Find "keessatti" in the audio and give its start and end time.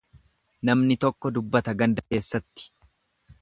2.07-2.67